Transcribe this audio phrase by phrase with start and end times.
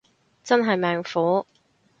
[0.43, 1.45] 真係命苦